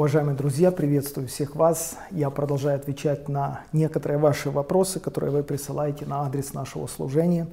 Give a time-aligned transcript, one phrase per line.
[0.00, 1.98] Уважаемые друзья, приветствую всех вас.
[2.10, 7.48] Я продолжаю отвечать на некоторые ваши вопросы, которые вы присылаете на адрес нашего служения.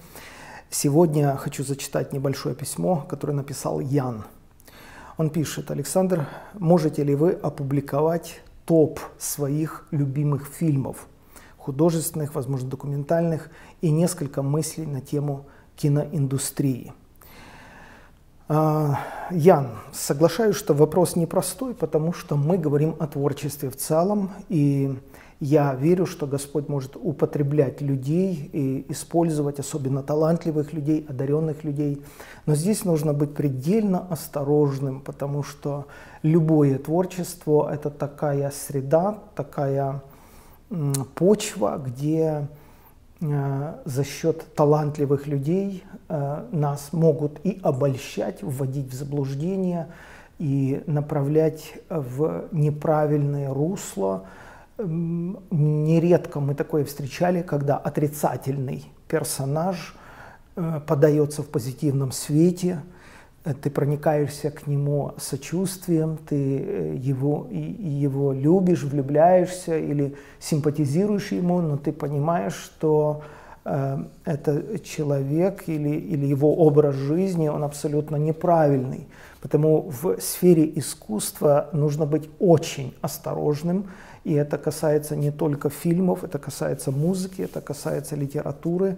[0.69, 4.23] Сегодня хочу зачитать небольшое письмо, которое написал Ян.
[5.17, 11.07] Он пишет, Александр, можете ли вы опубликовать топ своих любимых фильмов,
[11.57, 13.49] художественных, возможно, документальных,
[13.81, 16.93] и несколько мыслей на тему киноиндустрии–
[18.49, 24.97] Ян, соглашаюсь, что вопрос непростой, потому что мы говорим о творчестве в целом, и
[25.41, 32.01] я верю, что Господь может употреблять людей и использовать особенно талантливых людей, одаренных людей.
[32.45, 35.85] Но здесь нужно быть предельно осторожным, потому что
[36.23, 40.01] любое творчество– это такая среда, такая
[41.15, 42.47] почва, где
[43.19, 49.87] за счет талантливых людей э, нас могут и обольщать, вводить в заблуждение
[50.37, 54.25] и направлять в неправильное русло.
[54.77, 59.95] Нередко мы такое встречали, когда отрицательный персонаж
[60.55, 62.96] э, подается в позитивном свете– Э,
[63.53, 71.77] ты проникаешься к нему сочувствием, ты э, его, его любишь, влюбляешься или симпатизируешь ему, но
[71.77, 73.21] ты понимаешь, что
[73.65, 79.07] э, это человек или, или его образ жизни, он абсолютно неправильный.
[79.41, 83.85] Потому в сфере искусства нужно быть очень осторожным,
[84.23, 88.97] и это касается не только фильмов, это касается музыки, это касается литературы.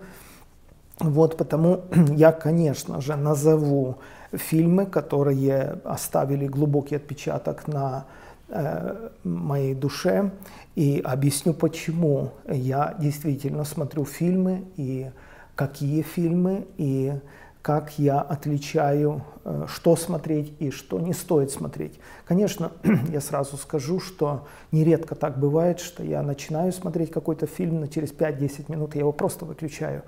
[1.00, 1.82] Вот потому
[2.16, 3.98] я, конечно же, назову
[4.34, 8.06] фильмы, которые оставили глубокий отпечаток на
[8.50, 10.32] э, моей душе.
[10.76, 15.10] И объясню, почему я действительно смотрю фильмы и
[15.56, 17.14] какие фильмы, и
[17.62, 22.00] как я отличаю, э, что смотреть и что не стоит смотреть.
[22.26, 22.72] Конечно,
[23.10, 28.14] я сразу скажу, что нередко так бывает, что я начинаю смотреть какой-то фильм, но через
[28.14, 30.04] 5-10 минут я его просто выключаю.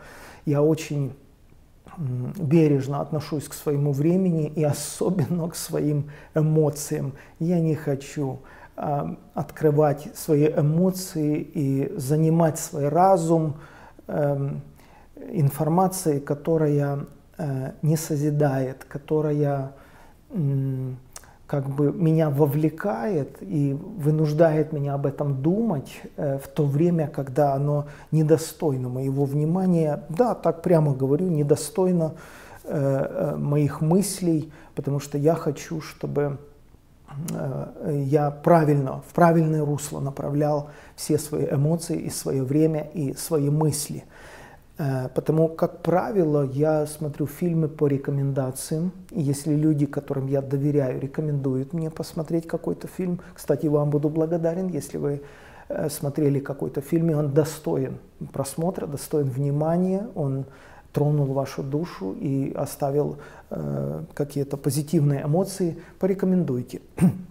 [0.46, 1.14] Я очень
[1.98, 7.14] бережно отношусь к своему времени и особенно к своим эмоциям.
[7.40, 8.40] Я не хочу
[8.78, 13.58] э, открывать свои эмоции и занимать свой разум
[14.08, 14.52] э,
[15.34, 17.06] информацией, которая
[17.82, 19.72] не созидает, которая
[20.30, 20.94] э,
[21.48, 27.54] как бы меня вовлекает и вынуждает меня об этом думать э, в то время, когда
[27.54, 30.04] оно недостойно моего внимания.
[30.10, 32.14] Да, так прямо говорю, недостойно
[32.64, 36.38] э, э, моих мыслей, потому что я хочу, чтобы
[37.86, 44.06] я правильно, в правильное русло направлял все свои эмоции и свое время и свои мысли.
[44.06, 44.31] Э,
[45.14, 48.92] потому, как правило, я смотрю фильмы по рекомендациям.
[49.12, 54.98] Если люди, которым я доверяю, рекомендуют мне посмотреть какой-то фильм, кстати, вам буду благодарен, если
[54.98, 55.22] вы
[55.70, 57.98] э, смотрели какой-то фильм, и он достоин
[58.34, 60.46] просмотра, достоин внимания, он
[60.94, 63.18] тронул вашу душу и оставил
[63.50, 66.82] э, какие-то позитивные эмоции, порекомендуйте.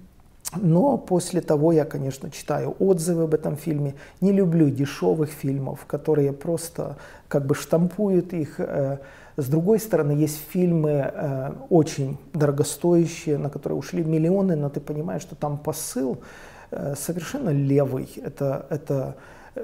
[0.57, 3.95] Но после того я, конечно, читаю отзывы об этом фильме.
[4.21, 6.97] Не люблю дешевых фильмов, которые просто
[7.29, 8.59] как бы штампуют их.
[8.59, 8.99] Э,
[9.37, 15.23] с другой стороны, есть фильмы э, очень дорогостоящие, на которые ушли миллионы, но ты понимаешь,
[15.23, 16.19] что там посыл
[16.73, 18.11] э, совершенно левый.
[18.17, 19.17] Это, это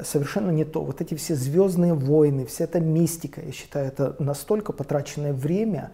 [0.03, 0.83] совершенно не то.
[0.83, 5.91] Вот эти все звездные войны, вся эта мистика, я считаю, это настолько потраченное время,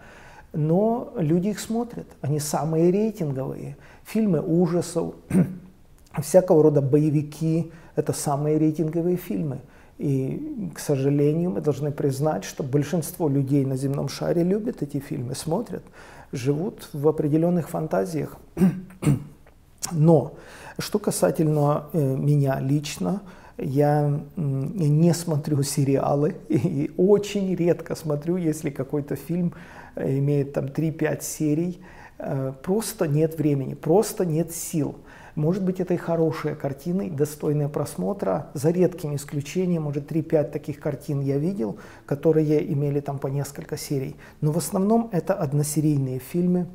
[0.53, 2.07] но люди их смотрят.
[2.21, 3.75] Они самые рейтинговые.
[4.05, 5.15] Фильмы ужасов,
[6.21, 9.59] всякого рода боевики– это самые рейтинговые фильмы.
[9.97, 15.35] И, к сожалению, мы должны признать, что большинство людей на земном шаре любят эти фильмы,
[15.35, 15.83] смотрят,
[16.31, 18.37] живут в определенных фантазиях.
[19.91, 20.33] Но
[20.77, 23.21] что касательно э, меня лично,
[23.57, 29.53] я не смотрю сериалы и очень редко смотрю, если какой-то фильм
[29.95, 31.81] э, имеет там 3-5 серий.
[32.17, 34.95] Э, просто нет времени, просто нет сил.
[35.35, 38.51] Может быть, это и хорошая картина, достойная просмотра.
[38.53, 44.15] За редким исключением, может, 3-5 таких картин я видел, которые имели там по несколько серий.
[44.41, 46.67] Но в основном это односерийные фильмы,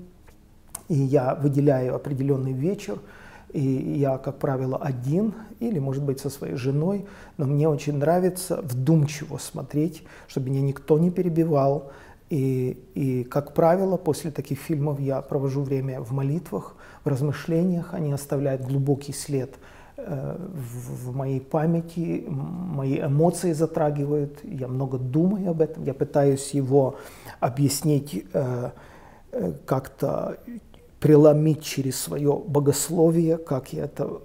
[0.88, 2.98] и я выделяю определенный вечер,
[3.52, 3.60] и
[3.98, 7.06] я, как правило, один или, может быть, со своей женой,
[7.36, 11.90] но мне очень нравится вдумчиво смотреть, чтобы меня никто не перебивал.
[12.30, 17.94] И, и, как правило, после таких фильмов я провожу время в молитвах, в размышлениях.
[17.94, 19.54] Они оставляют глубокий след
[19.96, 24.40] э, в, моей памяти, мои эмоции затрагивают.
[24.44, 26.96] Я много думаю об этом, я пытаюсь его
[27.40, 28.70] объяснить э,
[29.32, 30.36] э как-то
[31.00, 34.20] преломить через свое богословие, как я это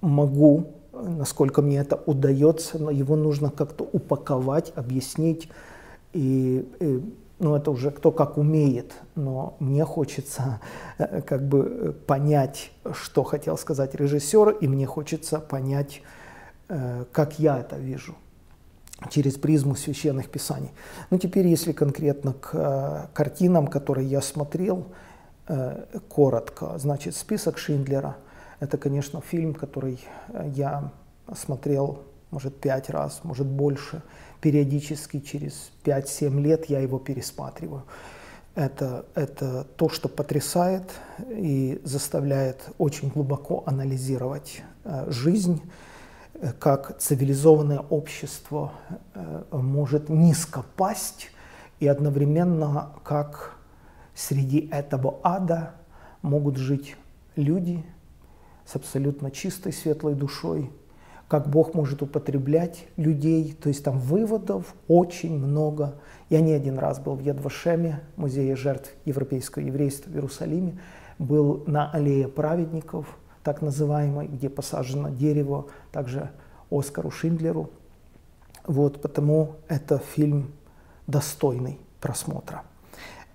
[0.00, 5.48] могу, насколько мне это удается, но его нужно как-то упаковать, объяснить.
[6.12, 7.02] И, и
[7.38, 10.60] ну, это уже кто как умеет, но мне хочется
[10.98, 16.02] э, как бы понять, что хотел сказать режиссер, и мне хочется понять,
[16.68, 18.14] э, как я это вижу
[19.10, 20.70] через призму священных писаний.
[21.10, 24.86] Ну, теперь, если конкретно к э, картинам, которые я смотрел,
[26.08, 28.16] коротко, значит, список Шиндлера–
[28.62, 29.98] это, конечно, фильм, который
[30.28, 30.92] э, я
[31.34, 34.02] смотрел, может, пять раз, может, больше.
[34.40, 37.82] Периодически через 5-7 лет я его пересматриваю.
[38.54, 40.84] Это, это то, что потрясает
[41.28, 45.60] и заставляет очень глубоко анализировать э, жизнь,
[46.34, 48.74] э, как цивилизованное общество
[49.14, 51.30] э, может низко пасть,
[51.80, 53.56] и одновременно как
[54.14, 55.74] среди этого ада
[56.22, 56.96] могут жить
[57.36, 57.84] люди,
[58.64, 60.70] с абсолютно чистой, светлой душой,
[61.28, 63.56] как Бог может употреблять людей.
[63.60, 65.94] То есть там выводов очень много.
[66.28, 70.78] Я не один раз был в Едвашеме, музее жертв европейского еврейства в Иерусалиме,
[71.18, 76.30] был на аллее праведников, так называемой, где посажено дерево, также
[76.70, 77.70] Оскару Шиндлеру.
[78.64, 80.52] Вот, потому это фильм
[81.06, 82.62] достойный просмотра.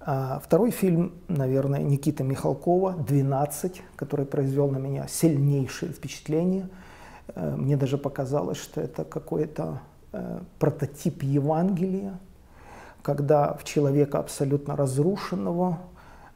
[0.09, 6.69] А второй фильм, наверное, Никита Михалкова «12», который произвел на меня сильнейшее впечатление.
[7.35, 9.81] Э, мне даже показалось, что это какой-то
[10.13, 12.19] э, прототип Евангелия,
[13.01, 15.79] когда в человека абсолютно разрушенного,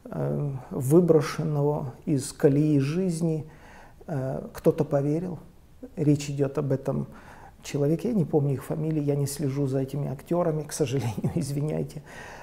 [0.04, 3.50] э, выброшенного из колеи жизни
[4.52, 5.38] кто-то поверил.
[5.96, 7.06] Речь идет об этом
[7.62, 12.02] человеке, я не помню их фамилии, я не слежу за этими актерами, к сожалению, извиняйте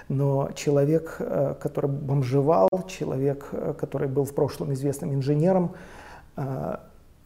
[0.10, 5.76] но человек, э, который бомжевал, человек, э, который был в прошлом известным инженером,
[6.36, 6.78] э,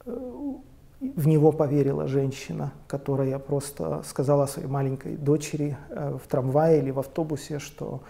[0.06, 7.60] в него поверила женщина, которая просто сказала своей маленькой дочери в трамвае или в автобусе,
[7.60, 8.01] что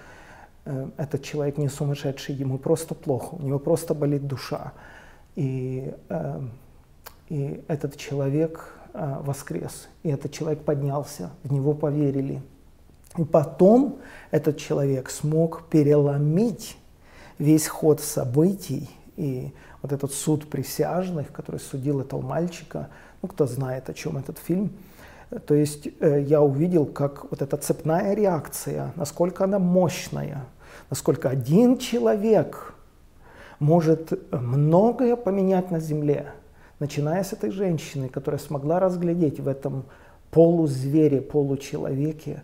[0.97, 4.73] этот человек не сумасшедший, ему просто плохо, у него просто болит душа.
[5.35, 5.91] И,
[7.29, 12.41] и этот человек воскрес, и этот человек поднялся, в него поверили–
[13.17, 13.99] и потом
[14.31, 16.77] этот человек смог переломить
[17.37, 18.89] весь ход событий.
[19.15, 22.89] И вот этот суд присяжных, который судил этого мальчика,
[23.21, 24.71] ну, кто знает, о чем этот фильм,
[25.45, 30.45] то есть э, я увидел, как вот эта цепная реакция, насколько она мощная,
[30.89, 32.73] насколько один человек
[33.59, 36.33] может многое поменять на земле,
[36.83, 39.85] начиная с этой женщины, которая смогла разглядеть в этом
[40.31, 42.43] полузвере, получеловеке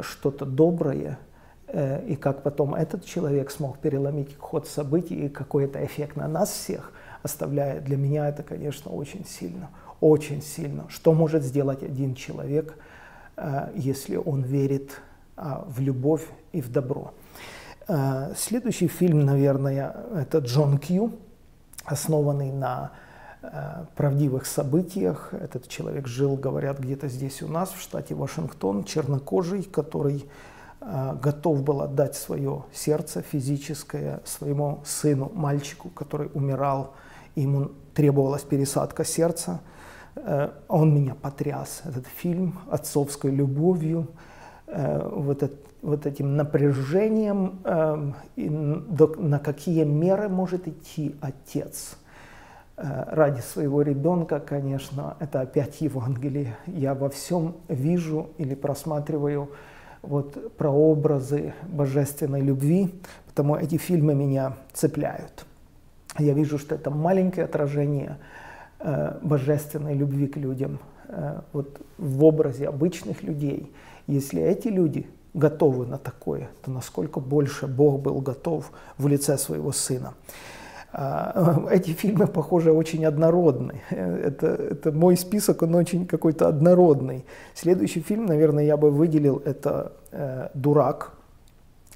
[0.00, 1.18] что-то доброе,
[1.66, 6.28] э, и как потом этот человек смог переломить ход событий и какой это эффект на
[6.28, 6.92] нас всех
[7.24, 10.84] оставляет, для меня это, конечно, очень сильно, очень сильно.
[10.88, 12.78] Что может сделать один человек,
[13.36, 15.00] э, если он верит
[15.36, 17.12] а, в любовь и в добро?
[17.88, 21.14] Э, следующий фильм, наверное, это Джон Кью,
[21.84, 22.92] основанный на
[23.96, 25.32] правдивых событиях.
[25.32, 30.28] Этот человек жил, говорят, где-то здесь у нас, в штате Вашингтон, чернокожий, который
[30.80, 36.94] э, готов был отдать свое сердце физическое своему сыну, мальчику, который умирал,
[37.34, 39.60] ему требовалась пересадка сердца.
[40.16, 44.08] Э, он меня потряс, этот фильм, отцовской любовью,
[44.66, 47.60] вот, это, вот этим напряжением,
[48.34, 52.03] на какие меры может идти отец– Э,
[52.76, 56.56] ради своего ребенка, конечно, это опять Евангелие.
[56.66, 59.50] Я во всем вижу или просматриваю
[60.02, 62.94] вот прообразы божественной любви,
[63.26, 65.46] потому эти фильмы меня цепляют.
[66.18, 68.18] Я вижу, что это маленькое отражение
[68.78, 70.78] э, божественной любви к людям,
[71.08, 73.72] э, вот в образе обычных людей.
[74.06, 79.72] Если эти люди готовы на такое, то насколько больше Бог был готов в лице своего
[79.72, 80.14] Сына.
[80.96, 83.82] А, эти фильмы, похоже, очень однородны.
[83.90, 87.24] Это, это мой список, он очень какой-то однородный.
[87.54, 91.12] Следующий фильм, наверное, я бы выделил, это э, «Дурак»,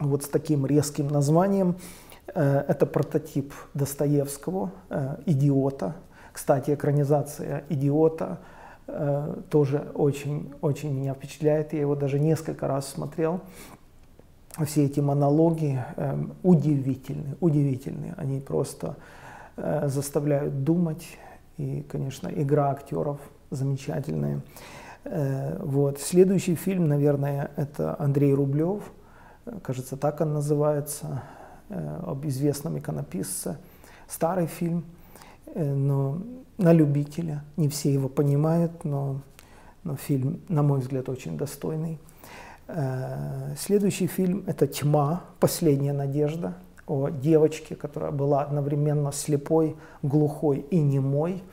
[0.01, 1.77] вот с таким резким названием.
[2.35, 5.95] Э, это прототип Достоевского, э, «Идиота».
[6.33, 8.39] Кстати, экранизация «Идиота»
[8.89, 11.73] э, тоже очень, очень меня впечатляет.
[11.73, 13.43] Я его даже несколько раз смотрел
[14.65, 18.15] все эти монологи э, удивительны, удивительны.
[18.17, 18.97] Они просто
[19.57, 21.07] э, заставляют думать.
[21.57, 24.41] И, конечно, игра актеров замечательная.
[25.05, 26.01] Э, вот.
[26.01, 28.83] Следующий фильм, наверное, это Андрей Рублев.
[29.63, 31.23] Кажется, так он называется.
[31.71, 33.59] об известном иконописце.
[34.07, 34.85] Старый фильм,
[35.55, 36.19] но
[36.59, 37.45] на любителя.
[37.57, 39.21] Не все его понимают, но,
[39.85, 41.99] но фильм, на мой взгляд, очень достойный.
[43.57, 45.23] Следующий фильм– это «Тьма.
[45.41, 46.55] Последняя надежда»
[46.87, 51.43] о девочке, которая была одновременно слепой, глухой и немой–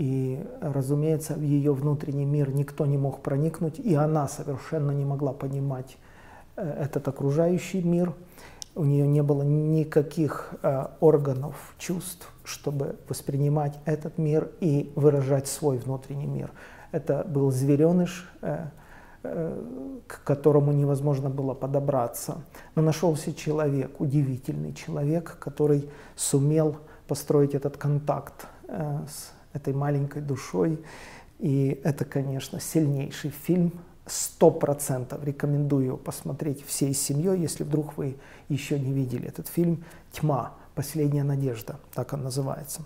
[0.00, 5.34] и, разумеется, в ее внутренний мир никто не мог проникнуть, и она совершенно не могла
[5.34, 5.98] понимать
[6.56, 8.14] э, этот окружающий мир.
[8.74, 15.76] У нее не было никаких э, органов чувств, чтобы воспринимать этот мир и выражать свой
[15.76, 16.50] внутренний мир.
[16.92, 18.68] Это был звереныш, э, э,
[19.22, 22.42] к которому невозможно было подобраться.
[22.74, 30.82] Но нашелся человек, удивительный человек, который сумел построить этот контакт э, с этой маленькой душой.
[31.38, 33.72] И это, конечно, сильнейший фильм.
[34.06, 38.16] Сто процентов рекомендую его посмотреть всей семьей, если вдруг вы
[38.48, 40.54] еще не видели этот фильм «Тьма.
[40.74, 42.82] Последняя надежда», так он называется.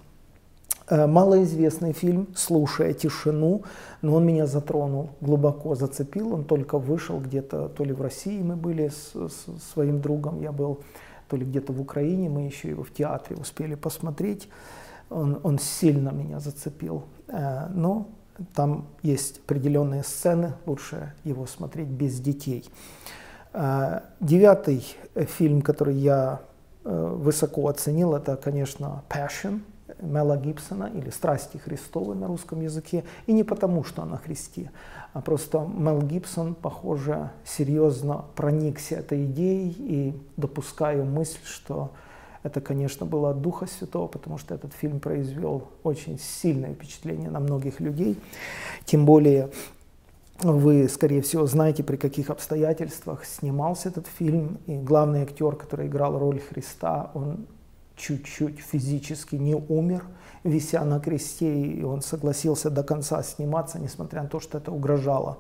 [0.87, 3.62] Э, малоизвестный фильм «Слушая тишину»,
[4.03, 6.35] но он меня затронул, глубоко зацепил.
[6.35, 10.53] Он только вышел где-то, то ли в России мы были с, с своим другом, я
[10.53, 10.81] был,
[11.29, 14.49] то ли где-то в Украине, мы еще его в театре успели посмотреть
[15.09, 17.05] он, он сильно меня зацепил.
[17.29, 18.09] Э, но
[18.55, 22.69] там есть определенные сцены, лучше его смотреть без детей.
[23.55, 26.41] Э, девятый фильм, который я
[26.85, 29.62] высоко оценил, это, конечно, Passion
[30.04, 33.04] Мела Гибсона или «Страсти Христовы» на русском языке.
[33.26, 34.70] И не потому, что она Христе,
[35.12, 41.90] а просто Мел Гибсон, похоже, серьезно проникся этой идеей и допускаю мысль, что
[42.42, 47.40] это, конечно, было от Духа Святого, потому что этот фильм произвел очень сильное впечатление на
[47.40, 48.18] многих людей.
[48.84, 49.50] Тем более
[50.42, 54.58] вы, скорее всего, знаете, при каких обстоятельствах снимался этот фильм.
[54.66, 57.46] И главный актер, который играл роль Христа, он
[57.97, 60.05] чуть-чуть физически не умер,
[60.45, 65.39] вися на кресте, и он согласился до конца сниматься, несмотря на то, что это угрожало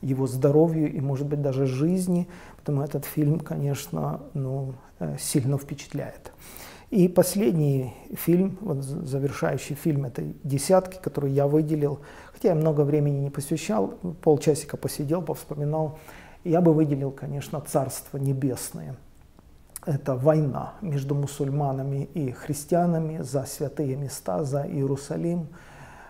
[0.00, 2.28] его здоровью и, может быть, даже жизни.
[2.56, 6.32] Поэтому этот фильм, конечно, ну, э, сильно впечатляет.
[6.90, 11.98] И последний фильм, вот завершающий фильм этой десятки, который я выделил,
[12.32, 15.98] хотя я много времени не посвящал, полчасика посидел, повспоминал,
[16.44, 18.96] я бы выделил, конечно, «Царство небесное».
[19.86, 25.48] Это война между мусульманами и христианами за святые места, за Иерусалим–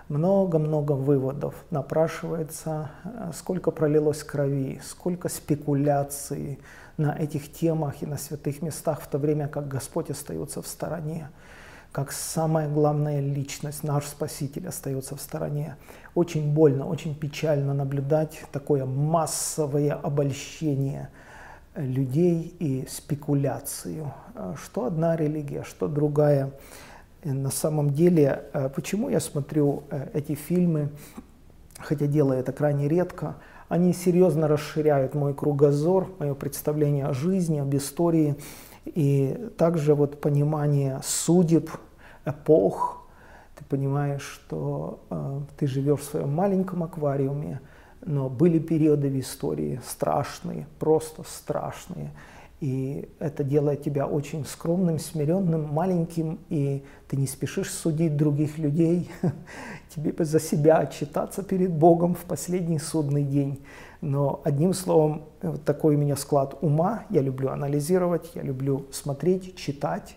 [0.08, 2.90] много-много выводов напрашивается,
[3.34, 6.60] сколько пролилось крови, сколько спекуляций
[6.96, 11.30] на этих темах и на святых местах, в то время как Господь остается в стороне,
[11.90, 15.76] как самая главная личность, наш Спаситель, остается в стороне.
[16.14, 21.08] Очень больно, очень печально наблюдать такое массовое обольщение
[21.74, 26.52] людей и спекуляцию, э, что одна религия, что другая–
[27.24, 30.90] на самом деле, э, почему я смотрю э, эти фильмы,
[31.78, 33.36] хотя делаю это крайне редко,
[33.68, 38.36] они серьезно расширяют мой кругозор, мое представление о жизни, об истории,
[38.84, 41.70] и также вот понимание судеб,
[42.26, 43.08] эпох.
[43.56, 47.60] Ты понимаешь, что э, ты живешь в своем маленьком аквариуме,
[48.04, 52.10] но были периоды в истории страшные, просто страшные.
[52.60, 59.10] И это делает тебя очень скромным, смиренным, маленьким, и ты не спешишь судить других людей.
[59.94, 63.62] Тебе за себя отчитаться перед Богом в последний судный день.
[64.00, 67.04] Но одним словом, вот такой у меня склад ума.
[67.10, 70.16] Я люблю анализировать, я люблю смотреть, читать.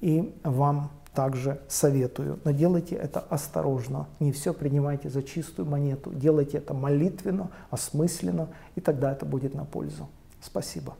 [0.00, 2.38] И вам также советую.
[2.44, 4.06] Но делайте это осторожно.
[4.20, 6.12] Не все принимайте за чистую монету.
[6.14, 10.08] Делайте это молитвенно, осмысленно, и тогда это будет на пользу.
[10.40, 10.94] Спасибо.